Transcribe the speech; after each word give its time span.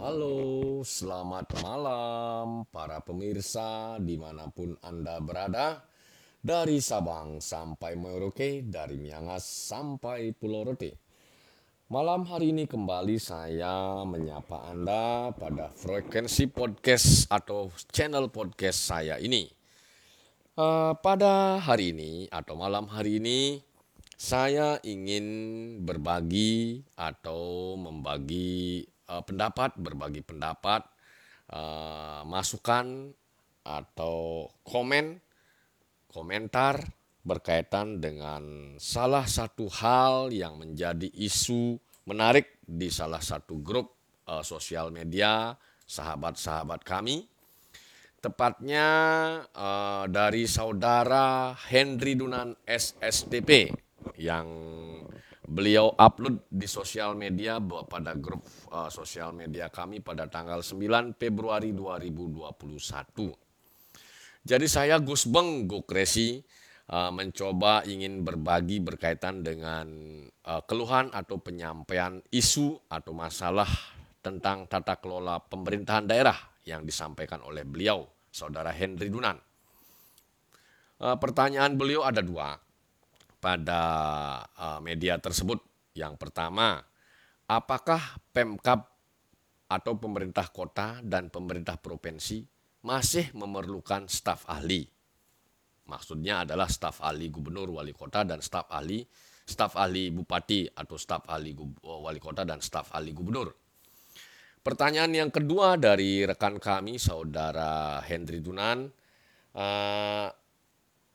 Halo, 0.00 0.80
selamat 0.80 1.60
malam 1.60 2.64
para 2.72 3.04
pemirsa 3.04 4.00
di 4.00 4.16
mana 4.16 4.48
pun 4.48 4.72
Anda 4.80 5.20
berada. 5.20 5.84
Dari 6.40 6.80
Sabang 6.80 7.36
sampai 7.36 8.00
Merauke, 8.00 8.64
dari 8.64 8.96
Miangas 8.96 9.44
sampai 9.44 10.32
Pulau 10.32 10.72
Rote. 10.72 10.96
Malam 11.92 12.24
hari 12.24 12.48
ini 12.48 12.64
kembali 12.64 13.20
saya 13.20 14.00
menyapa 14.08 14.72
Anda 14.72 15.36
pada 15.36 15.68
frekuensi 15.68 16.48
podcast 16.48 17.28
atau 17.28 17.68
channel 17.92 18.32
podcast 18.32 18.80
saya 18.80 19.20
ini. 19.20 19.52
Uh, 20.56 20.96
pada 20.96 21.60
hari 21.60 21.92
ini 21.92 22.24
atau 22.32 22.56
malam 22.56 22.88
hari 22.88 23.20
ini 23.20 23.60
saya 24.16 24.80
ingin 24.80 25.28
berbagi 25.84 26.88
atau 26.96 27.76
membagi 27.76 28.88
uh, 29.10 29.22
pendapat, 29.26 29.74
berbagi 29.74 30.22
pendapat, 30.22 30.86
uh, 31.50 32.22
masukan 32.22 33.10
atau 33.66 34.46
komen, 34.62 35.18
komentar 36.06 36.80
berkaitan 37.20 38.00
dengan 38.00 38.74
salah 38.80 39.28
satu 39.28 39.68
hal 39.68 40.32
yang 40.32 40.56
menjadi 40.56 41.10
isu 41.12 41.76
menarik 42.08 42.56
di 42.64 42.88
salah 42.88 43.20
satu 43.20 43.60
grup 43.60 43.92
uh, 44.30 44.40
sosial 44.40 44.88
media 44.88 45.52
sahabat-sahabat 45.84 46.80
kami. 46.86 47.26
Tepatnya 48.20 48.88
uh, 49.56 50.04
dari 50.04 50.44
saudara 50.44 51.56
Henry 51.56 52.16
Dunan 52.20 52.52
SSTP 52.68 53.72
yang 54.20 54.48
beliau 55.50 55.90
upload 55.98 56.46
di 56.46 56.70
sosial 56.70 57.18
media 57.18 57.58
pada 57.90 58.14
grup 58.14 58.46
uh, 58.70 58.86
sosial 58.86 59.34
media 59.34 59.66
kami 59.66 59.98
pada 59.98 60.30
tanggal 60.30 60.62
9 60.62 61.18
Februari 61.18 61.74
2021. 61.74 64.46
Jadi 64.46 64.66
saya 64.70 65.02
Gus 65.02 65.26
Beng 65.26 65.66
Gokresi 65.66 66.38
uh, 66.94 67.10
mencoba 67.10 67.82
ingin 67.82 68.22
berbagi 68.22 68.78
berkaitan 68.78 69.42
dengan 69.42 69.90
uh, 70.46 70.62
keluhan 70.70 71.10
atau 71.10 71.42
penyampaian 71.42 72.22
isu 72.30 72.86
atau 72.86 73.10
masalah 73.10 73.68
tentang 74.22 74.70
tata 74.70 75.02
kelola 75.02 75.42
pemerintahan 75.42 76.06
daerah 76.06 76.38
yang 76.62 76.86
disampaikan 76.86 77.42
oleh 77.42 77.66
beliau, 77.66 78.06
Saudara 78.30 78.70
Henry 78.70 79.10
Dunan. 79.10 79.34
Uh, 81.00 81.16
pertanyaan 81.18 81.74
beliau 81.74 82.06
ada 82.06 82.22
dua 82.22 82.69
pada 83.40 83.80
uh, 84.54 84.78
media 84.84 85.16
tersebut. 85.16 85.58
Yang 85.96 86.20
pertama, 86.20 86.78
apakah 87.50 88.20
Pemkap 88.30 88.86
atau 89.66 89.98
pemerintah 89.98 90.46
kota 90.52 91.02
dan 91.02 91.32
pemerintah 91.32 91.80
provinsi 91.80 92.46
masih 92.86 93.32
memerlukan 93.34 94.06
staf 94.06 94.46
ahli? 94.46 94.86
Maksudnya 95.90 96.46
adalah 96.46 96.70
staf 96.70 97.02
ahli 97.02 97.26
gubernur, 97.26 97.82
wali 97.82 97.90
kota 97.90 98.22
dan 98.22 98.38
staf 98.38 98.70
ahli 98.70 99.02
staf 99.50 99.74
ahli 99.74 100.14
bupati 100.14 100.70
atau 100.70 100.94
staf 100.94 101.26
ahli 101.26 101.50
wali 101.82 102.22
kota 102.22 102.46
dan 102.46 102.62
staf 102.62 102.94
ahli 102.94 103.10
gubernur. 103.10 103.50
Pertanyaan 104.62 105.10
yang 105.10 105.30
kedua 105.34 105.74
dari 105.74 106.22
rekan 106.22 106.62
kami, 106.62 107.00
saudara 107.00 107.98
Henry 108.06 108.38
Dunan, 108.44 108.86
uh, 109.56 110.28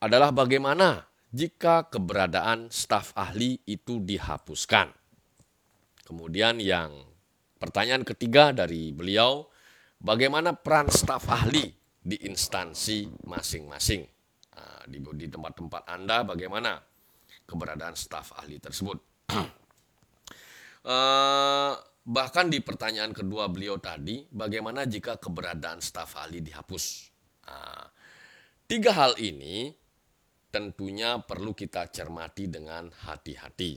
adalah 0.02 0.30
bagaimana 0.34 1.00
jika 1.36 1.92
keberadaan 1.92 2.72
staf 2.72 3.12
ahli 3.12 3.60
itu 3.68 4.00
dihapuskan. 4.00 4.88
Kemudian 6.08 6.56
yang 6.64 6.96
pertanyaan 7.60 8.08
ketiga 8.08 8.56
dari 8.56 8.88
beliau, 8.96 9.44
bagaimana 10.00 10.56
peran 10.56 10.88
staf 10.88 11.28
ahli 11.28 11.68
di 12.00 12.16
instansi 12.24 13.28
masing-masing? 13.28 14.02
Nah, 14.56 14.88
di 14.88 15.28
tempat-tempat 15.28 15.84
Anda 15.84 16.24
bagaimana 16.24 16.80
keberadaan 17.44 17.92
staf 17.92 18.32
ahli 18.40 18.56
tersebut? 18.56 18.96
uh, 20.88 21.76
bahkan 22.16 22.48
di 22.48 22.64
pertanyaan 22.64 23.12
kedua 23.12 23.52
beliau 23.52 23.76
tadi, 23.76 24.24
bagaimana 24.32 24.88
jika 24.88 25.20
keberadaan 25.20 25.84
staf 25.84 26.16
ahli 26.16 26.40
dihapus? 26.40 27.12
Nah, 27.44 27.92
tiga 28.64 28.96
hal 28.96 29.18
ini 29.20 29.84
tentunya 30.50 31.20
perlu 31.20 31.52
kita 31.52 31.90
cermati 31.92 32.48
dengan 32.48 32.88
hati-hati. 32.88 33.76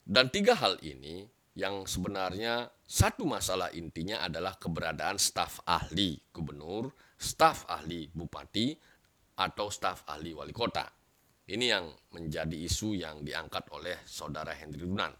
Dan 0.00 0.30
tiga 0.30 0.58
hal 0.58 0.80
ini 0.82 1.22
yang 1.58 1.84
sebenarnya 1.86 2.70
satu 2.82 3.26
masalah 3.26 3.70
intinya 3.74 4.22
adalah 4.22 4.56
keberadaan 4.58 5.18
staf 5.18 5.62
ahli 5.66 6.18
gubernur, 6.30 6.90
staf 7.14 7.66
ahli 7.70 8.10
bupati, 8.10 8.74
atau 9.40 9.66
staf 9.72 10.04
ahli 10.10 10.34
wali 10.36 10.54
kota. 10.54 10.86
Ini 11.50 11.66
yang 11.66 11.90
menjadi 12.14 12.54
isu 12.54 12.94
yang 12.94 13.26
diangkat 13.26 13.70
oleh 13.74 13.98
saudara 14.06 14.54
Hendri 14.54 14.86
Dunan. 14.86 15.10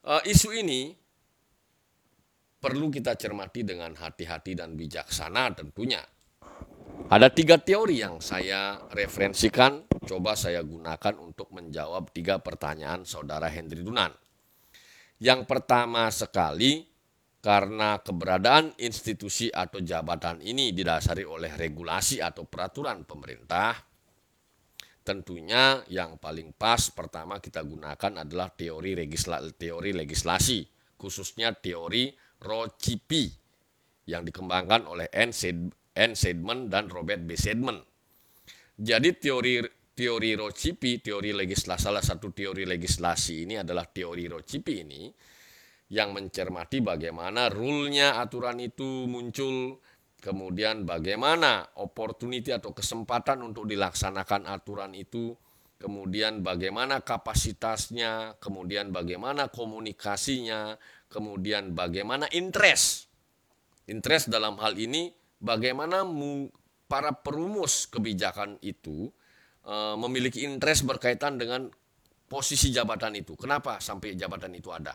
Uh, 0.00 0.22
isu 0.24 0.54
ini 0.54 0.94
perlu 2.60 2.92
kita 2.92 3.16
cermati 3.16 3.66
dengan 3.66 3.96
hati-hati 3.96 4.52
dan 4.54 4.76
bijaksana 4.76 5.56
tentunya 5.56 6.00
ada 7.10 7.26
tiga 7.26 7.58
teori 7.58 8.06
yang 8.06 8.22
saya 8.22 8.86
referensikan, 8.94 9.82
coba 10.06 10.38
saya 10.38 10.62
gunakan 10.62 11.18
untuk 11.18 11.50
menjawab 11.50 12.14
tiga 12.14 12.38
pertanyaan 12.38 13.02
saudara 13.02 13.50
Hendri 13.50 13.82
Dunan. 13.82 14.14
Yang 15.18 15.42
pertama 15.50 16.06
sekali, 16.14 16.86
karena 17.42 17.98
keberadaan 17.98 18.78
institusi 18.78 19.50
atau 19.50 19.82
jabatan 19.82 20.38
ini 20.38 20.70
didasari 20.70 21.26
oleh 21.26 21.50
regulasi 21.58 22.22
atau 22.22 22.46
peraturan 22.46 23.02
pemerintah, 23.02 23.74
tentunya 25.02 25.82
yang 25.90 26.14
paling 26.14 26.54
pas 26.54 26.94
pertama 26.94 27.42
kita 27.42 27.66
gunakan 27.66 28.22
adalah 28.22 28.54
teori, 28.54 28.94
legisla, 28.94 29.42
teori 29.58 29.90
legislasi, 29.98 30.62
khususnya 30.94 31.58
teori 31.58 32.14
Rocipi 32.38 33.26
yang 34.06 34.22
dikembangkan 34.22 34.86
oleh 34.86 35.10
N. 35.10 35.34
N. 35.96 36.14
Sedman 36.14 36.70
dan 36.70 36.86
Robert 36.90 37.24
B. 37.26 37.34
Sedman. 37.34 37.78
Jadi 38.80 39.12
teori 39.18 39.60
teori 39.90 40.32
Rocipi, 40.32 41.04
teori 41.04 41.36
legislasi 41.36 41.84
salah 41.84 42.00
satu 42.00 42.32
teori 42.32 42.64
legislasi 42.64 43.44
ini 43.44 43.60
adalah 43.60 43.84
teori 43.84 44.24
Rocipi 44.24 44.74
ini 44.80 45.12
yang 45.90 46.16
mencermati 46.16 46.80
bagaimana 46.80 47.50
rule-nya 47.52 48.16
aturan 48.16 48.62
itu 48.62 49.04
muncul, 49.10 49.82
kemudian 50.22 50.86
bagaimana 50.86 51.76
opportunity 51.82 52.54
atau 52.54 52.70
kesempatan 52.70 53.42
untuk 53.42 53.66
dilaksanakan 53.66 54.46
aturan 54.46 54.94
itu, 54.94 55.34
kemudian 55.82 56.46
bagaimana 56.46 57.02
kapasitasnya, 57.02 58.38
kemudian 58.38 58.94
bagaimana 58.94 59.50
komunikasinya, 59.50 60.78
kemudian 61.10 61.74
bagaimana 61.74 62.30
interest. 62.30 63.10
Interest 63.90 64.30
dalam 64.30 64.62
hal 64.62 64.78
ini 64.78 65.10
bagaimana 65.40 66.04
para 66.86 67.10
perumus 67.16 67.88
kebijakan 67.88 68.60
itu 68.62 69.10
uh, 69.66 69.96
memiliki 69.96 70.44
interest 70.44 70.86
berkaitan 70.86 71.40
dengan 71.40 71.72
posisi 72.30 72.70
jabatan 72.70 73.18
itu. 73.18 73.34
Kenapa 73.34 73.82
sampai 73.82 74.14
jabatan 74.14 74.54
itu 74.54 74.70
ada? 74.70 74.94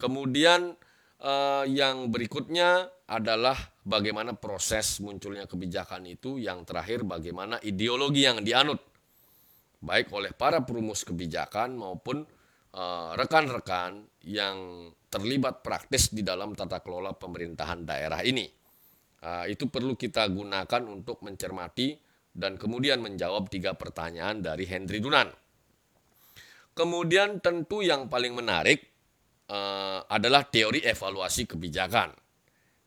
Kemudian 0.00 0.72
uh, 1.20 1.64
yang 1.68 2.08
berikutnya 2.08 2.88
adalah 3.04 3.56
bagaimana 3.84 4.32
proses 4.32 4.98
munculnya 5.04 5.44
kebijakan 5.44 6.08
itu. 6.08 6.40
Yang 6.40 6.72
terakhir 6.72 7.04
bagaimana 7.04 7.60
ideologi 7.60 8.24
yang 8.24 8.40
dianut 8.40 8.80
baik 9.84 10.08
oleh 10.16 10.32
para 10.32 10.64
perumus 10.64 11.04
kebijakan 11.04 11.76
maupun 11.76 12.24
eh, 12.72 13.10
rekan-rekan 13.20 14.00
uh, 14.00 14.08
yang 14.24 14.88
terlibat 15.12 15.60
praktis 15.60 16.08
di 16.08 16.24
dalam 16.24 16.56
tata 16.56 16.80
kelola 16.80 17.12
pemerintahan 17.12 17.84
daerah 17.84 18.24
ini. 18.24 18.48
Ah, 19.24 19.48
itu 19.48 19.72
perlu 19.72 19.96
kita 19.96 20.28
gunakan 20.28 20.82
untuk 20.84 21.24
mencermati 21.24 21.96
dan 22.28 22.60
kemudian 22.60 23.00
menjawab 23.00 23.48
tiga 23.48 23.72
pertanyaan 23.72 24.44
dari 24.44 24.68
Henry 24.68 25.00
Dunan. 25.00 25.32
Kemudian 26.76 27.40
tentu 27.40 27.80
yang 27.80 28.12
paling 28.12 28.36
menarik 28.36 28.84
uh, 29.48 30.04
adalah 30.10 30.44
teori 30.44 30.84
evaluasi 30.84 31.48
kebijakan. 31.48 32.12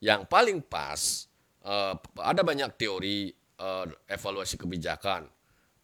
Yang 0.04 0.28
paling 0.30 0.60
pas, 0.62 1.26
uh, 1.66 1.96
ada 2.22 2.44
banyak 2.44 2.70
teori 2.76 3.32
uh, 3.58 3.88
evaluasi 4.06 4.60
kebijakan. 4.60 5.26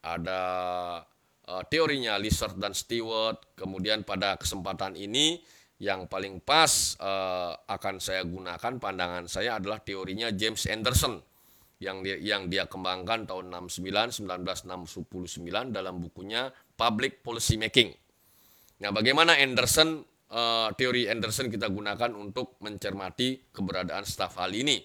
Ada 0.03 0.41
uh, 1.47 1.63
teorinya 1.65 2.19
Lizard 2.19 2.59
dan 2.59 2.75
Stewart. 2.75 3.55
Kemudian 3.55 4.03
pada 4.05 4.35
kesempatan 4.35 4.99
ini 4.99 5.39
yang 5.83 6.07
paling 6.07 6.39
pas 6.39 6.95
uh, 7.03 7.51
akan 7.67 7.99
saya 7.99 8.23
gunakan 8.23 8.79
pandangan 8.79 9.27
saya 9.27 9.59
adalah 9.59 9.83
teorinya 9.83 10.31
James 10.31 10.63
Anderson 10.71 11.19
yang 11.83 11.99
dia, 11.99 12.15
yang 12.15 12.47
dia 12.47 12.63
kembangkan 12.71 13.27
tahun 13.27 13.51
69 13.51 14.23
1969 14.23 15.75
dalam 15.75 15.99
bukunya 15.99 16.47
Public 16.79 17.19
Policy 17.19 17.59
Making. 17.59 17.91
Nah, 18.79 18.95
bagaimana 18.95 19.35
Anderson 19.35 19.99
eh, 20.31 20.69
teori 20.79 21.11
Anderson 21.11 21.51
kita 21.51 21.67
gunakan 21.67 22.11
untuk 22.15 22.55
mencermati 22.63 23.51
keberadaan 23.51 24.07
staf 24.07 24.39
ahli 24.39 24.63
ini. 24.63 24.77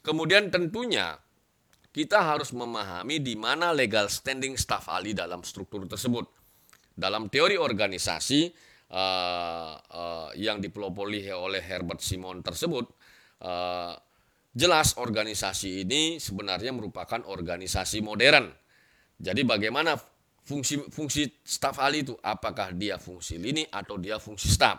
Kemudian 0.00 0.48
tentunya 0.54 1.18
kita 1.90 2.22
harus 2.22 2.54
memahami 2.54 3.18
di 3.18 3.34
mana 3.34 3.74
legal 3.74 4.06
standing 4.06 4.54
staf 4.54 4.86
ahli 4.90 5.10
dalam 5.10 5.42
struktur 5.42 5.86
tersebut. 5.90 6.26
Dalam 6.94 7.26
teori 7.26 7.58
organisasi 7.58 8.54
uh, 8.94 9.74
uh, 9.74 10.30
yang 10.38 10.62
dipelopori 10.62 11.26
oleh 11.34 11.58
Herbert 11.58 11.98
Simon 11.98 12.40
tersebut, 12.46 12.86
uh, 13.42 13.98
jelas 14.54 14.94
organisasi 14.94 15.82
ini 15.82 16.22
sebenarnya 16.22 16.70
merupakan 16.70 17.18
organisasi 17.26 17.98
modern. 18.06 18.46
Jadi 19.18 19.42
bagaimana 19.42 19.98
fungsi 20.46 20.78
fungsi 20.94 21.42
staf 21.42 21.82
ahli 21.82 22.06
itu? 22.06 22.14
Apakah 22.22 22.70
dia 22.70 23.02
fungsi 23.02 23.42
lini 23.42 23.66
atau 23.66 23.98
dia 23.98 24.22
fungsi 24.22 24.46
staf? 24.46 24.78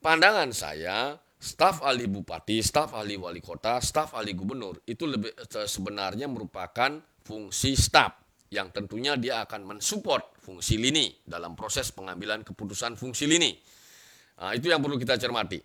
Pandangan 0.00 0.48
saya, 0.52 1.16
staf 1.36 1.84
ahli 1.84 2.08
bupati, 2.08 2.60
staf 2.64 2.96
ahli 2.96 3.16
wali 3.16 3.40
kota, 3.40 3.80
staf 3.80 4.16
ahli 4.16 4.32
gubernur 4.32 4.80
itu 4.88 5.04
lebih 5.04 5.32
sebenarnya 5.48 6.28
merupakan 6.28 7.00
fungsi 7.20 7.76
staf 7.76 8.29
yang 8.50 8.74
tentunya 8.74 9.14
dia 9.14 9.46
akan 9.46 9.62
mensupport 9.62 10.34
fungsi 10.42 10.74
lini 10.74 11.22
dalam 11.22 11.54
proses 11.54 11.94
pengambilan 11.94 12.42
keputusan 12.42 12.98
fungsi 12.98 13.30
lini. 13.30 13.54
Nah, 14.42 14.58
itu 14.58 14.66
yang 14.66 14.82
perlu 14.82 14.98
kita 14.98 15.14
cermati. 15.14 15.62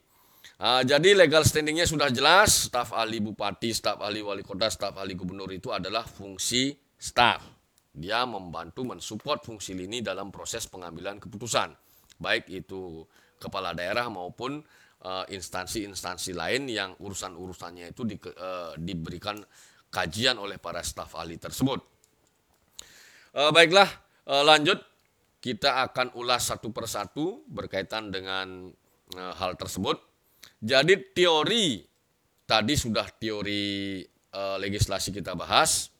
Nah, 0.61 0.85
jadi 0.85 1.17
legal 1.17 1.41
standingnya 1.41 1.89
sudah 1.89 2.13
jelas, 2.13 2.69
staf 2.69 2.93
ahli 2.93 3.17
bupati, 3.17 3.73
staf 3.73 4.05
ahli 4.05 4.21
wali 4.21 4.45
kota, 4.45 4.69
staf 4.69 5.01
ahli 5.01 5.17
gubernur 5.17 5.49
itu 5.49 5.73
adalah 5.73 6.05
fungsi 6.05 6.77
staf. 6.93 7.41
Dia 7.89 8.21
membantu 8.29 8.85
mensupport 8.85 9.41
fungsi 9.41 9.73
lini 9.73 10.05
dalam 10.05 10.29
proses 10.29 10.69
pengambilan 10.69 11.17
keputusan, 11.17 11.73
baik 12.21 12.53
itu 12.53 13.01
kepala 13.41 13.73
daerah 13.73 14.11
maupun 14.11 14.61
eh, 15.01 15.25
instansi-instansi 15.33 16.35
uh, 16.35 16.37
lain 16.37 16.67
yang 16.67 16.91
urusan-urusannya 16.99 17.95
itu 17.95 18.03
di, 18.03 18.19
uh, 18.19 18.75
diberikan 18.75 19.39
kajian 19.87 20.35
oleh 20.35 20.59
para 20.59 20.83
staf 20.83 21.15
ahli 21.15 21.39
tersebut. 21.39 21.94
Uh, 23.35 23.51
baiklah, 23.51 23.91
uh, 24.31 24.47
lanjut 24.47 24.79
kita 25.43 25.83
akan 25.91 26.15
ulas 26.15 26.47
satu 26.47 26.71
persatu 26.71 27.43
berkaitan 27.51 28.07
dengan 28.07 28.71
uh, 29.11 29.33
hal 29.35 29.59
tersebut. 29.59 29.99
Jadi 30.63 31.11
teori 31.11 31.83
tadi 32.47 32.73
sudah 32.79 33.03
teori 33.11 33.99
uh, 34.31 34.55
legislasi 34.55 35.11
kita 35.11 35.35
bahas. 35.35 35.91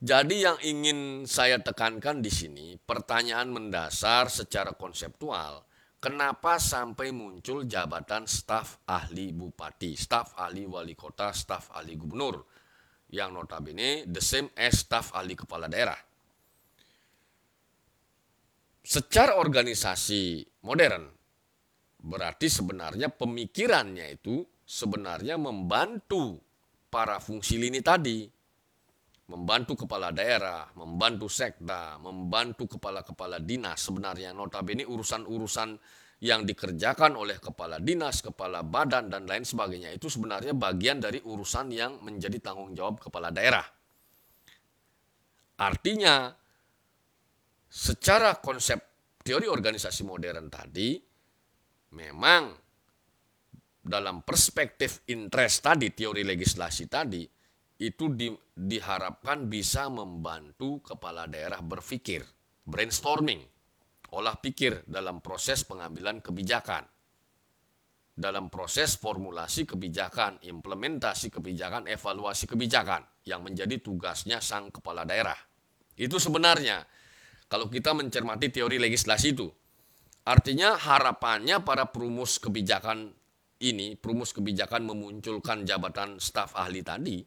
Jadi 0.00 0.48
yang 0.48 0.56
ingin 0.64 1.28
saya 1.28 1.60
tekankan 1.60 2.24
di 2.24 2.32
sini 2.32 2.80
pertanyaan 2.80 3.52
mendasar 3.52 4.32
secara 4.32 4.72
konseptual. 4.72 5.60
Kenapa 6.00 6.56
sampai 6.56 7.12
muncul 7.12 7.68
jabatan 7.68 8.24
staf 8.24 8.80
ahli 8.88 9.36
bupati, 9.36 9.92
staf 9.92 10.40
ahli 10.40 10.64
wali 10.64 10.96
kota, 10.96 11.36
staf 11.36 11.68
ahli 11.76 12.00
gubernur 12.00 12.48
yang 13.12 13.32
notabene 13.32 14.04
the 14.08 14.20
same 14.20 14.52
as 14.56 14.84
staf 14.84 15.12
ahli 15.16 15.36
kepala 15.36 15.68
daerah. 15.68 15.96
Secara 18.84 19.36
organisasi 19.36 20.48
modern, 20.64 21.18
Berarti 21.98 22.46
sebenarnya 22.46 23.10
pemikirannya 23.10 24.14
itu 24.14 24.46
sebenarnya 24.62 25.34
membantu 25.34 26.38
para 26.86 27.18
fungsi 27.18 27.58
lini 27.58 27.82
tadi. 27.82 28.22
Membantu 29.28 29.84
kepala 29.84 30.08
daerah, 30.08 30.72
membantu 30.72 31.28
sekda, 31.28 32.00
membantu 32.00 32.78
kepala-kepala 32.78 33.36
dinas. 33.36 33.84
Sebenarnya 33.84 34.32
notabene 34.32 34.88
urusan-urusan 34.88 35.76
yang 36.18 36.42
dikerjakan 36.42 37.14
oleh 37.14 37.38
kepala 37.38 37.78
dinas, 37.78 38.18
kepala 38.18 38.66
badan, 38.66 39.06
dan 39.06 39.22
lain 39.22 39.46
sebagainya 39.46 39.94
itu 39.94 40.10
sebenarnya 40.10 40.50
bagian 40.50 40.98
dari 40.98 41.22
urusan 41.22 41.70
yang 41.70 42.02
menjadi 42.02 42.42
tanggung 42.42 42.74
jawab 42.74 42.98
kepala 42.98 43.30
daerah. 43.30 43.62
Artinya, 45.58 46.30
secara 47.70 48.38
konsep 48.42 48.78
teori 49.22 49.46
organisasi 49.46 50.02
modern 50.02 50.50
tadi, 50.50 50.98
memang 51.94 52.50
dalam 53.78 54.26
perspektif 54.26 55.06
interest 55.10 55.62
tadi, 55.62 55.94
teori 55.94 56.26
legislasi 56.26 56.84
tadi, 56.90 57.22
itu 57.78 58.10
di, 58.10 58.26
diharapkan 58.58 59.46
bisa 59.46 59.86
membantu 59.86 60.82
kepala 60.82 61.30
daerah 61.30 61.62
berpikir, 61.62 62.26
brainstorming, 62.66 63.38
olah 64.14 64.36
pikir 64.38 64.86
dalam 64.88 65.20
proses 65.24 65.66
pengambilan 65.66 66.22
kebijakan. 66.22 66.86
Dalam 68.18 68.50
proses 68.50 68.98
formulasi 68.98 69.62
kebijakan, 69.62 70.42
implementasi 70.42 71.30
kebijakan, 71.30 71.86
evaluasi 71.86 72.50
kebijakan 72.50 73.06
yang 73.22 73.46
menjadi 73.46 73.78
tugasnya 73.78 74.42
sang 74.42 74.74
kepala 74.74 75.06
daerah. 75.06 75.38
Itu 75.94 76.18
sebenarnya 76.18 76.82
kalau 77.46 77.70
kita 77.70 77.94
mencermati 77.94 78.50
teori 78.50 78.82
legislasi 78.82 79.38
itu, 79.38 79.46
Artinya 80.28 80.76
harapannya 80.76 81.64
para 81.64 81.88
perumus 81.88 82.36
kebijakan 82.36 83.08
ini, 83.64 83.96
perumus 83.96 84.36
kebijakan 84.36 84.84
memunculkan 84.84 85.64
jabatan 85.64 86.20
staf 86.20 86.52
ahli 86.52 86.84
tadi, 86.84 87.24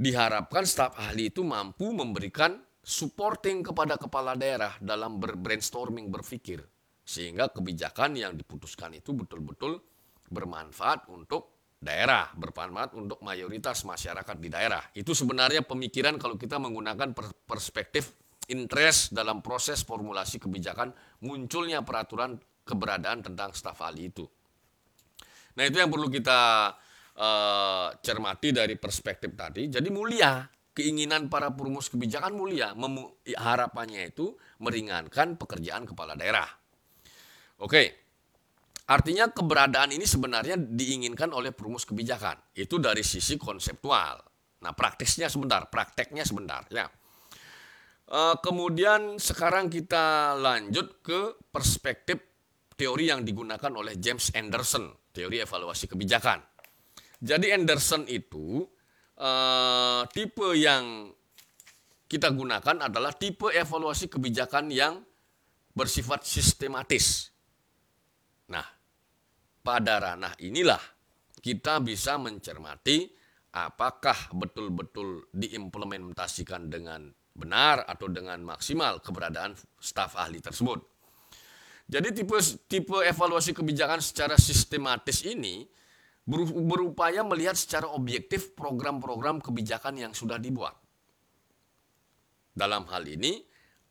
diharapkan 0.00 0.64
staf 0.64 0.96
ahli 0.96 1.28
itu 1.28 1.44
mampu 1.44 1.92
memberikan 1.92 2.56
supporting 2.80 3.60
kepada 3.60 4.00
kepala 4.00 4.34
daerah 4.34 4.74
dalam 4.80 5.20
brainstorming 5.20 6.08
berpikir 6.08 6.64
sehingga 7.04 7.50
kebijakan 7.50 8.16
yang 8.16 8.32
diputuskan 8.38 8.96
itu 8.96 9.12
betul-betul 9.12 9.82
bermanfaat 10.30 11.10
untuk 11.10 11.74
daerah, 11.80 12.30
bermanfaat 12.36 12.94
untuk 12.94 13.18
mayoritas 13.24 13.82
masyarakat 13.82 14.36
di 14.38 14.48
daerah. 14.52 14.84
Itu 14.94 15.16
sebenarnya 15.16 15.66
pemikiran 15.66 16.20
kalau 16.20 16.36
kita 16.38 16.60
menggunakan 16.60 17.16
perspektif 17.48 18.14
interest 18.52 19.10
dalam 19.10 19.40
proses 19.40 19.82
formulasi 19.82 20.38
kebijakan 20.38 20.92
munculnya 21.24 21.80
peraturan 21.82 22.36
keberadaan 22.62 23.24
tentang 23.24 23.50
staf 23.56 23.80
ahli 23.82 24.12
itu. 24.12 24.26
Nah 25.58 25.64
itu 25.66 25.82
yang 25.82 25.90
perlu 25.90 26.06
kita 26.06 26.70
uh, 27.18 27.88
cermati 27.98 28.54
dari 28.54 28.78
perspektif 28.78 29.34
tadi. 29.34 29.66
Jadi 29.66 29.88
mulia, 29.90 30.46
keinginan 30.74 31.26
para 31.26 31.50
perumus 31.50 31.90
kebijakan 31.90 32.34
mulia, 32.38 32.72
harapannya 33.36 34.10
itu 34.10 34.34
meringankan 34.62 35.34
pekerjaan 35.34 35.84
kepala 35.84 36.14
daerah. 36.14 36.46
Oke, 37.60 37.92
artinya 38.88 39.28
keberadaan 39.28 39.92
ini 39.92 40.08
sebenarnya 40.08 40.56
diinginkan 40.56 41.28
oleh 41.34 41.52
perumus 41.52 41.84
kebijakan. 41.84 42.56
Itu 42.56 42.80
dari 42.80 43.04
sisi 43.04 43.36
konseptual. 43.36 44.22
Nah 44.60 44.72
praktisnya 44.72 45.28
sebentar, 45.28 45.68
prakteknya 45.68 46.24
sebentar. 46.24 46.64
Ya. 46.72 46.88
Uh, 48.10 48.34
kemudian 48.42 49.22
sekarang 49.22 49.70
kita 49.70 50.34
lanjut 50.34 50.98
ke 51.04 51.38
perspektif 51.54 52.18
teori 52.74 53.12
yang 53.12 53.22
digunakan 53.22 53.70
oleh 53.70 53.94
James 54.00 54.32
Anderson, 54.32 54.88
teori 55.12 55.44
evaluasi 55.44 55.86
kebijakan. 55.86 56.40
Jadi 57.20 57.52
Anderson 57.52 58.08
itu 58.08 58.64
uh, 59.20 60.02
tipe 60.10 60.56
yang 60.56 61.12
kita 62.10 62.32
gunakan 62.32 62.90
adalah 62.90 63.14
tipe 63.14 63.52
evaluasi 63.52 64.10
kebijakan 64.10 64.72
yang 64.72 64.98
bersifat 65.76 66.26
sistematis. 66.26 67.30
Nah, 68.50 68.66
pada 69.62 70.02
ranah 70.02 70.34
inilah 70.42 70.80
kita 71.38 71.78
bisa 71.78 72.18
mencermati 72.18 73.06
apakah 73.54 74.34
betul-betul 74.34 75.30
diimplementasikan 75.30 76.66
dengan 76.66 77.06
benar 77.30 77.86
atau 77.86 78.10
dengan 78.10 78.42
maksimal 78.42 78.98
keberadaan 78.98 79.54
staf 79.78 80.18
ahli 80.18 80.42
tersebut. 80.42 80.82
Jadi 81.90 82.14
tipe 82.14 82.38
tipe 82.70 82.98
evaluasi 83.02 83.54
kebijakan 83.54 83.98
secara 83.98 84.38
sistematis 84.38 85.26
ini 85.26 85.66
berupaya 86.30 87.26
melihat 87.26 87.58
secara 87.58 87.90
objektif 87.90 88.54
program-program 88.54 89.42
kebijakan 89.42 89.98
yang 89.98 90.12
sudah 90.14 90.38
dibuat. 90.38 90.78
Dalam 92.54 92.86
hal 92.86 93.02
ini, 93.10 93.42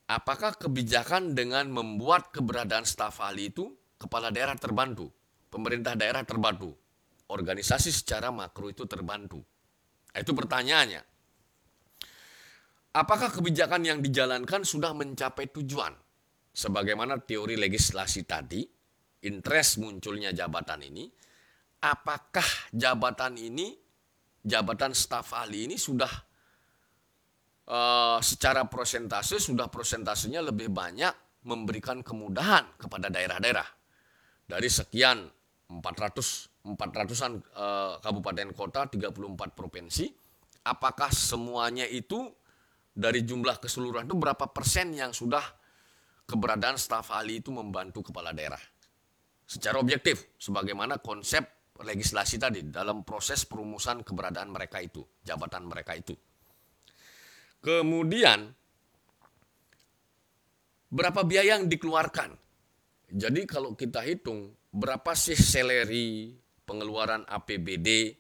apakah 0.08 0.55
kebijakan 0.55 1.36
dengan 1.36 1.67
membuat 1.67 2.31
keberadaan 2.31 2.88
staf 2.88 3.19
ahli 3.19 3.51
itu 3.51 3.67
kepala 4.00 4.31
daerah 4.31 4.55
terbantu, 4.55 5.12
pemerintah 5.51 6.00
daerah 6.00 6.24
terbantu, 6.24 6.72
organisasi 7.27 7.91
secara 7.91 8.31
makro 8.31 8.72
itu 8.72 8.88
terbantu? 8.88 9.43
Itu 10.15 10.31
pertanyaannya 10.31 11.10
apakah 12.93 13.29
kebijakan 13.29 13.86
yang 13.86 14.00
dijalankan 14.01 14.65
sudah 14.65 14.93
mencapai 14.96 15.50
tujuan? 15.53 15.93
Sebagaimana 16.50 17.22
teori 17.22 17.55
legislasi 17.55 18.25
tadi, 18.25 18.65
interest 19.24 19.79
munculnya 19.79 20.34
jabatan 20.34 20.81
ini, 20.84 21.08
apakah 21.79 22.45
jabatan 22.75 23.39
ini, 23.39 23.75
jabatan 24.43 24.91
staf 24.91 25.36
ahli 25.36 25.67
ini 25.71 25.75
sudah 25.79 26.12
uh, 27.71 28.19
secara 28.19 28.67
prosentase, 28.67 29.39
sudah 29.39 29.71
prosentasenya 29.71 30.43
lebih 30.43 30.71
banyak 30.71 31.12
memberikan 31.48 32.03
kemudahan 32.03 32.67
kepada 32.75 33.07
daerah-daerah. 33.07 33.65
Dari 34.50 34.67
sekian 34.67 35.24
400 35.69 36.50
400-an 36.75 37.33
eh, 37.39 37.93
kabupaten 38.03 38.50
kota, 38.51 38.86
34 38.91 39.55
provinsi, 39.55 40.12
apakah 40.67 41.09
semuanya 41.09 41.88
itu 41.88 42.27
dari 42.91 43.24
jumlah 43.24 43.63
keseluruhan 43.63 44.05
itu 44.05 44.17
berapa 44.19 44.51
persen 44.51 44.91
yang 44.91 45.15
sudah 45.15 45.41
keberadaan 46.27 46.75
staf 46.75 47.15
ahli 47.15 47.39
itu 47.39 47.50
membantu 47.50 48.12
kepala 48.12 48.36
daerah? 48.36 48.59
Secara 49.50 49.81
objektif, 49.81 50.29
sebagaimana 50.38 51.01
konsep 51.01 51.48
legislasi 51.79 52.36
tadi 52.39 52.67
dalam 52.67 53.07
proses 53.07 53.48
perumusan 53.48 54.03
keberadaan 54.03 54.51
mereka 54.51 54.83
itu, 54.83 55.03
jabatan 55.24 55.67
mereka 55.67 55.95
itu. 55.95 56.15
Kemudian 57.59 58.51
berapa 60.91 61.21
biaya 61.24 61.59
yang 61.59 61.67
dikeluarkan? 61.67 62.36
Jadi 63.09 63.41
kalau 63.50 63.74
kita 63.74 64.05
hitung 64.05 64.53
berapa 64.69 65.17
sih 65.17 65.36
seleri 65.36 66.38
pengeluaran 66.63 67.25
APBD 67.25 68.13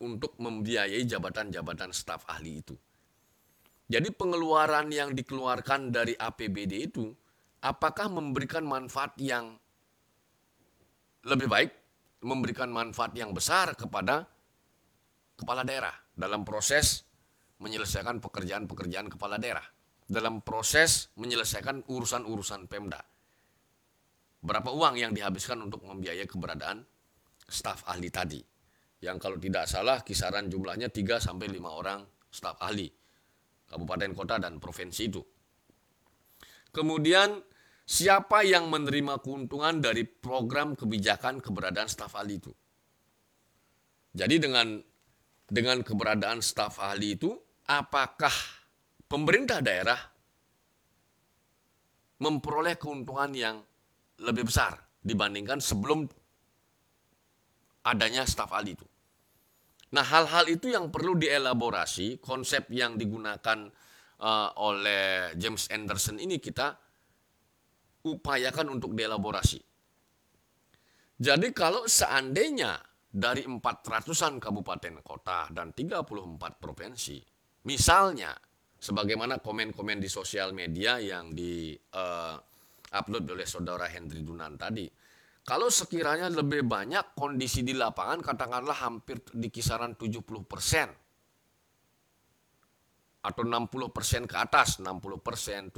untuk 0.00 0.40
membiayai 0.40 1.04
jabatan-jabatan 1.04 1.92
staf 1.92 2.24
ahli 2.26 2.64
itu. 2.64 2.74
Jadi 3.84 4.08
pengeluaran 4.16 4.88
yang 4.88 5.12
dikeluarkan 5.12 5.92
dari 5.92 6.16
APBD 6.16 6.88
itu 6.88 7.12
apakah 7.60 8.08
memberikan 8.08 8.64
manfaat 8.64 9.12
yang 9.20 9.60
lebih 11.24 11.48
baik, 11.48 11.70
memberikan 12.24 12.72
manfaat 12.72 13.12
yang 13.12 13.36
besar 13.36 13.76
kepada 13.76 14.24
kepala 15.36 15.60
daerah 15.62 15.92
dalam 16.16 16.42
proses 16.42 17.04
menyelesaikan 17.60 18.18
pekerjaan-pekerjaan 18.18 19.12
kepala 19.12 19.36
daerah, 19.36 19.64
dalam 20.08 20.40
proses 20.40 21.12
menyelesaikan 21.20 21.84
urusan-urusan 21.86 22.66
Pemda. 22.66 23.00
Berapa 24.44 24.72
uang 24.72 25.00
yang 25.00 25.12
dihabiskan 25.12 25.60
untuk 25.64 25.84
membiayai 25.84 26.28
keberadaan 26.28 26.84
staf 27.48 27.84
ahli 27.88 28.08
tadi. 28.08 28.40
Yang 29.04 29.16
kalau 29.20 29.36
tidak 29.36 29.64
salah 29.68 30.00
kisaran 30.00 30.48
jumlahnya 30.48 30.88
3 30.88 31.20
sampai 31.20 31.48
5 31.52 31.60
orang 31.60 32.00
staf 32.32 32.56
ahli 32.60 32.88
kabupaten 33.68 34.10
kota 34.12 34.36
dan 34.40 34.60
provinsi 34.60 35.02
itu. 35.08 35.22
Kemudian 36.74 37.38
siapa 37.84 38.42
yang 38.44 38.72
menerima 38.72 39.20
keuntungan 39.20 39.80
dari 39.80 40.08
program 40.08 40.72
kebijakan 40.72 41.40
keberadaan 41.40 41.88
staf 41.88 42.16
ahli 42.16 42.40
itu? 42.40 42.52
Jadi 44.14 44.36
dengan 44.40 44.80
dengan 45.44 45.84
keberadaan 45.84 46.40
staf 46.40 46.80
ahli 46.80 47.14
itu 47.14 47.36
apakah 47.68 48.32
pemerintah 49.06 49.60
daerah 49.60 50.00
memperoleh 52.20 52.80
keuntungan 52.80 53.30
yang 53.36 53.56
lebih 54.22 54.48
besar 54.48 54.78
dibandingkan 55.04 55.60
sebelum 55.60 56.08
adanya 57.84 58.24
staf 58.24 58.54
ahli 58.56 58.72
itu. 58.72 58.86
Nah, 59.94 60.02
hal-hal 60.02 60.50
itu 60.50 60.72
yang 60.72 60.90
perlu 60.90 61.14
dielaborasi, 61.14 62.18
konsep 62.18 62.66
yang 62.74 62.98
digunakan 62.98 63.70
uh, 64.18 64.50
oleh 64.58 65.36
James 65.38 65.70
Anderson 65.70 66.18
ini 66.18 66.42
kita 66.42 66.74
upayakan 68.04 68.76
untuk 68.76 68.92
dielaborasi. 68.92 69.60
Jadi 71.14 71.48
kalau 71.56 71.88
seandainya 71.88 72.76
dari 73.08 73.46
400-an 73.46 74.42
kabupaten 74.42 75.00
kota 75.00 75.48
dan 75.54 75.70
34 75.70 76.58
provinsi, 76.58 77.22
misalnya 77.70 78.34
sebagaimana 78.76 79.38
komen-komen 79.40 80.02
di 80.02 80.10
sosial 80.10 80.50
media 80.52 80.98
yang 80.98 81.32
di 81.32 81.72
uh, 81.72 82.36
upload 82.94 83.24
oleh 83.30 83.46
saudara 83.46 83.86
Hendri 83.88 84.26
Dunan 84.26 84.58
tadi, 84.58 84.84
kalau 85.44 85.68
sekiranya 85.68 86.26
lebih 86.32 86.64
banyak 86.66 87.14
kondisi 87.14 87.60
di 87.62 87.76
lapangan 87.76 88.24
katakanlah 88.24 88.80
hampir 88.80 89.20
di 89.32 89.52
kisaran 89.52 89.94
70 89.94 90.24
persen 90.48 90.88
atau 93.24 93.42
60 93.42 93.88
persen 93.88 94.28
ke 94.28 94.36
atas 94.36 94.84
60 94.84 95.00
persen 95.24 95.72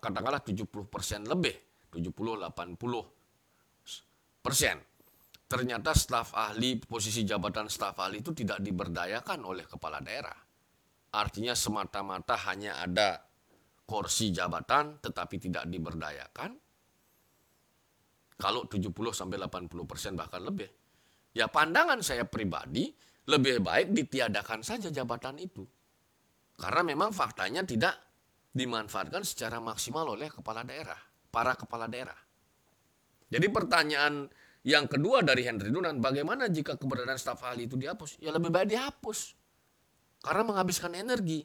katakanlah 0.00 0.40
70 0.40 0.88
persen 0.88 1.20
lebih 1.28 1.52
70 1.92 2.08
80 2.08 2.80
persen 4.40 4.80
ternyata 5.44 5.92
staf 5.92 6.32
ahli 6.32 6.80
posisi 6.80 7.28
jabatan 7.28 7.68
staf 7.68 8.00
ahli 8.00 8.24
itu 8.24 8.32
tidak 8.32 8.64
diberdayakan 8.64 9.44
oleh 9.44 9.68
kepala 9.68 10.00
daerah 10.00 10.40
artinya 11.12 11.52
semata-mata 11.52 12.40
hanya 12.48 12.80
ada 12.80 13.20
kursi 13.84 14.32
jabatan 14.32 14.96
tetapi 15.04 15.36
tidak 15.36 15.68
diberdayakan 15.68 16.56
kalau 18.42 18.66
70 18.66 18.90
sampai 19.14 19.38
80 19.38 19.86
persen 19.86 20.18
bahkan 20.18 20.42
lebih. 20.42 20.66
Ya 21.30 21.46
pandangan 21.46 22.02
saya 22.02 22.26
pribadi 22.26 22.90
lebih 23.30 23.62
baik 23.62 23.94
ditiadakan 23.94 24.66
saja 24.66 24.90
jabatan 24.90 25.38
itu. 25.38 25.62
Karena 26.56 26.82
memang 26.84 27.10
faktanya 27.10 27.64
tidak 27.64 27.96
dimanfaatkan 28.52 29.24
secara 29.24 29.58
maksimal 29.58 30.04
oleh 30.12 30.28
kepala 30.28 30.62
daerah, 30.62 30.98
para 31.32 31.56
kepala 31.56 31.88
daerah. 31.88 32.16
Jadi 33.32 33.48
pertanyaan 33.48 34.28
yang 34.62 34.86
kedua 34.86 35.24
dari 35.24 35.42
Henry 35.48 35.72
Dunan, 35.72 35.98
bagaimana 35.98 36.46
jika 36.52 36.76
keberadaan 36.76 37.18
staf 37.18 37.42
ahli 37.42 37.66
itu 37.66 37.74
dihapus? 37.74 38.20
Ya 38.20 38.30
lebih 38.30 38.52
baik 38.52 38.70
dihapus. 38.70 39.34
Karena 40.22 40.46
menghabiskan 40.46 40.92
energi, 40.94 41.42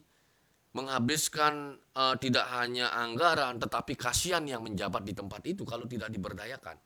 menghabiskan 0.76 1.74
uh, 1.98 2.14
tidak 2.20 2.46
hanya 2.54 2.94
anggaran, 2.94 3.58
tetapi 3.58 3.98
kasihan 3.98 4.44
yang 4.46 4.62
menjabat 4.62 5.02
di 5.02 5.16
tempat 5.16 5.42
itu 5.48 5.66
kalau 5.66 5.88
tidak 5.90 6.12
diberdayakan. 6.14 6.78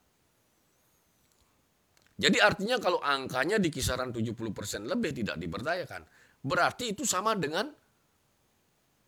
Jadi 2.17 2.37
artinya 2.41 2.77
kalau 2.81 2.97
angkanya 3.01 3.61
di 3.61 3.69
kisaran 3.69 4.09
70% 4.09 4.87
lebih 4.89 5.11
tidak 5.13 5.37
diberdayakan, 5.37 6.01
berarti 6.41 6.97
itu 6.97 7.05
sama 7.05 7.37
dengan 7.37 7.69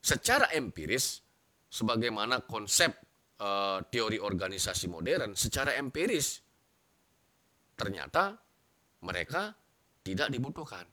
secara 0.05 0.53
empiris 0.53 1.25
sebagaimana 1.65 2.45
konsep 2.45 2.93
uh, 3.41 3.81
teori 3.89 4.21
organisasi 4.21 4.85
modern 4.85 5.33
secara 5.33 5.73
empiris 5.81 6.45
ternyata 7.73 8.37
mereka 9.01 9.49
tidak 10.05 10.29
dibutuhkan. 10.29 10.85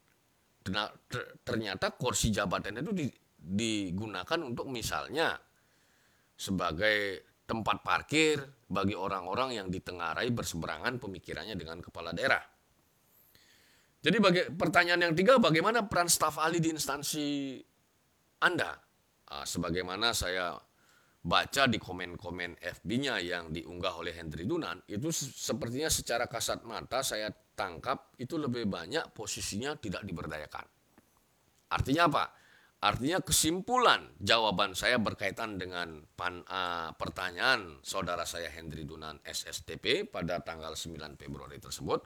Ternyata 1.45 1.92
kursi 1.99 2.33
jabatan 2.33 2.81
itu 2.81 3.12
digunakan 3.37 4.40
untuk 4.40 4.71
misalnya 4.73 5.37
sebagai 6.38 7.26
tempat 7.45 7.85
parkir 7.85 8.40
bagi 8.71 8.97
orang-orang 8.97 9.59
yang 9.59 9.69
ditengarai 9.69 10.31
berseberangan 10.33 10.97
pemikirannya 10.97 11.59
dengan 11.59 11.83
kepala 11.83 12.14
daerah. 12.14 12.40
Jadi 14.02 14.19
bagi, 14.19 14.42
pertanyaan 14.50 15.11
yang 15.11 15.14
tiga, 15.14 15.38
bagaimana 15.38 15.87
peran 15.87 16.11
staf 16.11 16.38
ahli 16.38 16.59
di 16.59 16.75
instansi 16.75 17.59
Anda? 18.42 18.91
Nah, 19.32 19.48
sebagaimana 19.48 20.12
saya 20.12 20.52
baca 21.24 21.64
di 21.64 21.80
komen-komen 21.80 22.60
FB-nya 22.60 23.16
yang 23.24 23.48
diunggah 23.48 23.96
oleh 23.96 24.12
Hendri 24.12 24.44
Dunan, 24.44 24.84
itu 24.84 25.08
sepertinya 25.08 25.88
secara 25.88 26.28
kasat 26.28 26.68
mata 26.68 27.00
saya 27.00 27.32
tangkap 27.32 28.12
itu 28.20 28.36
lebih 28.36 28.68
banyak 28.68 29.08
posisinya 29.16 29.72
tidak 29.80 30.04
diberdayakan. 30.04 30.68
Artinya 31.72 32.12
apa? 32.12 32.24
Artinya 32.82 33.24
kesimpulan 33.24 34.12
jawaban 34.20 34.76
saya 34.76 35.00
berkaitan 35.00 35.56
dengan 35.56 36.04
pan, 36.12 36.44
uh, 36.44 36.92
pertanyaan 36.98 37.80
saudara 37.80 38.28
saya 38.28 38.52
Hendri 38.52 38.84
Dunan 38.84 39.16
SSTP 39.24 40.12
pada 40.12 40.44
tanggal 40.44 40.76
9 40.76 41.16
Februari 41.16 41.56
tersebut 41.56 42.04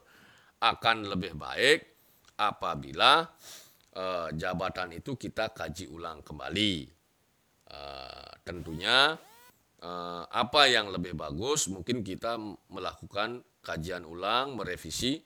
akan 0.63 1.11
lebih 1.11 1.35
baik 1.35 1.81
apabila 2.39 3.25
uh, 3.97 4.29
jabatan 4.37 5.01
itu 5.01 5.17
kita 5.17 5.51
kaji 5.51 5.91
ulang 5.91 6.21
kembali. 6.21 6.96
Uh, 7.67 8.31
tentunya 8.47 9.19
uh, 9.83 10.23
apa 10.31 10.71
yang 10.71 10.95
lebih 10.95 11.19
bagus 11.19 11.67
mungkin 11.67 12.07
kita 12.07 12.39
melakukan 12.71 13.43
kajian 13.59 14.07
ulang, 14.07 14.55
merevisi 14.55 15.19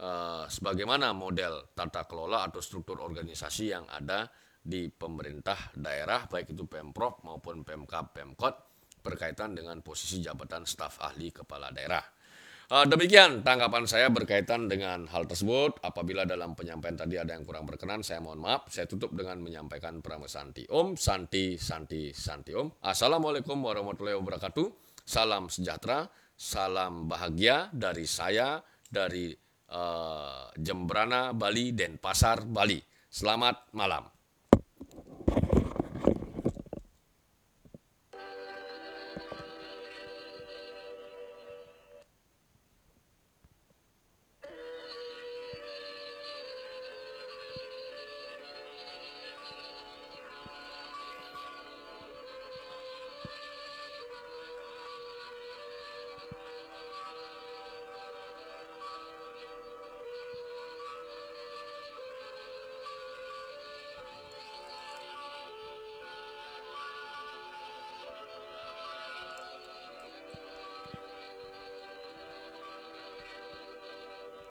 uh, 0.00 0.44
sebagaimana 0.44 1.16
model 1.16 1.72
tata 1.72 2.04
kelola 2.04 2.44
atau 2.44 2.60
struktur 2.60 3.00
organisasi 3.00 3.72
yang 3.72 3.88
ada 3.88 4.28
di 4.66 4.90
pemerintah 4.90 5.72
daerah 5.78 6.26
baik 6.26 6.52
itu 6.52 6.66
Pemprov 6.66 7.22
maupun 7.22 7.62
Pemkap 7.62 8.12
Pemkot 8.12 8.54
berkaitan 9.00 9.54
dengan 9.54 9.78
posisi 9.80 10.18
jabatan 10.18 10.66
staf 10.66 10.98
ahli 10.98 11.30
kepala 11.30 11.70
daerah. 11.70 12.02
Uh, 12.66 12.82
demikian 12.82 13.46
tanggapan 13.46 13.86
saya 13.86 14.10
berkaitan 14.10 14.66
dengan 14.66 15.06
hal 15.06 15.30
tersebut. 15.30 15.78
Apabila 15.86 16.26
dalam 16.26 16.58
penyampaian 16.58 16.98
tadi 16.98 17.14
ada 17.14 17.38
yang 17.38 17.46
kurang 17.46 17.62
berkenan, 17.62 18.02
saya 18.02 18.18
mohon 18.18 18.42
maaf. 18.42 18.66
Saya 18.66 18.90
tutup 18.90 19.14
dengan 19.14 19.38
menyampaikan 19.38 20.02
pramesanti 20.02 20.66
Om, 20.66 20.98
Santi, 20.98 21.54
Santi, 21.62 22.10
Santi 22.10 22.58
Om. 22.58 22.82
Assalamualaikum 22.82 23.54
warahmatullahi 23.62 24.18
wabarakatuh. 24.18 24.66
Salam 25.06 25.46
sejahtera, 25.46 26.10
salam 26.34 27.06
bahagia 27.06 27.70
dari 27.70 28.02
saya, 28.02 28.58
dari 28.82 29.30
uh, 29.70 30.50
Jembrana, 30.58 31.30
Bali, 31.38 31.70
dan 31.70 32.02
Pasar, 32.02 32.42
Bali. 32.42 32.82
Selamat 33.06 33.70
malam. 33.78 34.15